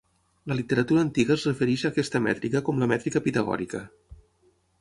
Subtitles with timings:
[0.51, 3.87] La literatura antiga es refereix a aquesta mètrica com la mètrica pitagòrica.